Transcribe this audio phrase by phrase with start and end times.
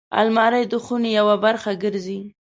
[0.19, 2.19] الماري د خونې یوه برخه ګرځي